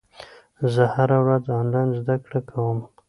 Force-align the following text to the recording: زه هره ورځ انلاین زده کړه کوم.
زه 0.73 0.83
هره 0.95 1.17
ورځ 1.23 1.43
انلاین 1.59 1.89
زده 1.99 2.15
کړه 2.25 2.39
کوم. 2.49 2.77